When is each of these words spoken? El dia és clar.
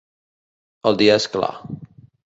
El 0.93 0.97
dia 1.03 1.21
és 1.21 1.31
clar. 1.37 1.53